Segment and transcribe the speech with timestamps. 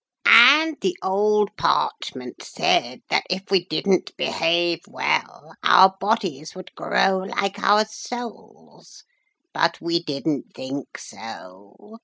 [0.25, 7.19] 'And the old parchment said that if we didn't behave well our bodies would grow
[7.19, 9.03] like our souls.
[9.53, 11.99] But we didn't think so.